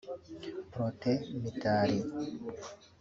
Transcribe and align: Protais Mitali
Protais 0.73 1.25
Mitali 1.41 1.97